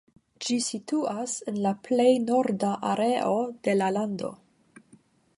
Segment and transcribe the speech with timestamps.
[0.43, 3.35] Ĝi situantas en plej norda areo
[3.67, 4.33] de la lando.